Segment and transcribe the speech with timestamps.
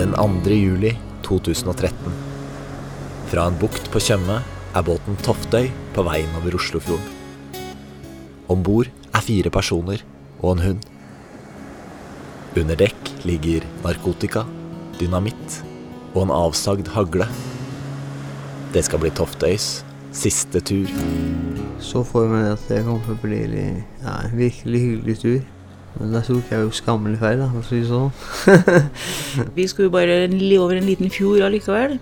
[0.00, 0.50] 2.
[0.56, 1.92] juli 2013.
[3.28, 4.38] Fra en bukt på Tjøme
[4.72, 7.18] er båten Toftøy på vei innover Oslofjorden.
[8.48, 10.00] Om bord er fire personer
[10.40, 10.88] og en hund.
[12.56, 14.46] Under dekk ligger narkotika,
[14.96, 15.60] dynamitt
[16.14, 17.28] og en avsagd hagle.
[18.72, 19.82] Det skal bli Toftøys
[20.16, 20.88] siste tur.
[21.76, 25.40] Så for vi at det kommer til å bli en ja, virkelig hyggelig tur.
[26.00, 28.12] Men da tok jeg jo skammelig feil, da, for å si det sånn.
[29.56, 31.98] Vi skulle jo bare li- over en liten fjord allikevel.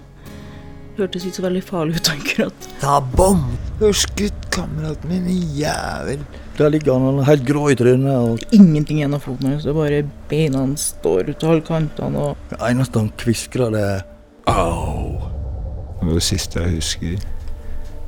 [0.98, 2.68] Hørtes ikke så veldig farlig ut akkurat.
[2.82, 3.42] Ta bom!
[3.78, 6.22] Du har skutt kameraten min, jævel.
[6.58, 8.14] Der ligger han helt grå i trynet.
[8.18, 9.62] og Ingenting igjen av foten hans.
[9.66, 12.24] Det er bare beina hans står ut av alle kantene.
[12.32, 14.02] og Det eneste han kviskrer, det er
[14.50, 15.18] au.
[16.00, 17.14] Det var det siste jeg husker.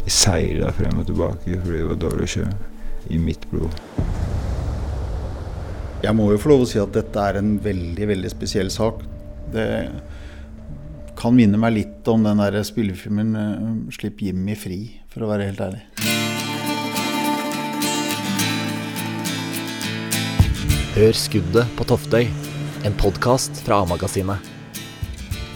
[0.07, 2.47] Jeg seila frem og tilbake fordi det var dårlig sjø.
[3.11, 3.75] I mitt blod.
[6.01, 9.03] Jeg må jo få lov å si at dette er en veldig, veldig spesiell sak.
[9.53, 9.67] Det
[11.21, 15.51] kan minne meg litt om den der spillefilmen eh, 'Slipp Jimmy fri', for å være
[15.51, 15.83] helt ærlig.
[20.97, 22.25] Hør skuddet på Toftøy,
[22.89, 24.41] en podkast fra A-magasinet.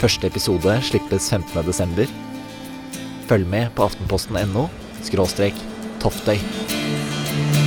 [0.05, 2.05] Første episode slippes 15.12.
[3.31, 4.69] Følg med på aftenposten.no
[6.05, 7.64] Toftøy.